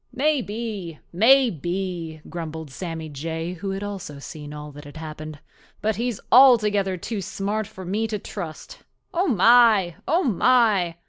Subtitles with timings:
[0.11, 5.37] "Maybe, maybe," grumbled Sammy Jay, who also had seen all that had happened.
[5.79, 8.79] "But he's altogether too smart for me to trust.
[9.13, 9.93] Oh, my!
[10.07, 10.95] oh, my!